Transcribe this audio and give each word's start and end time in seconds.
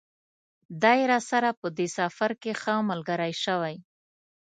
دی 0.83 0.99
راسره 1.11 1.49
په 1.59 1.67
دې 1.77 1.87
سفر 1.97 2.31
کې 2.41 2.51
ښه 2.61 2.75
ملګری 2.89 3.33
شوی. 3.43 3.75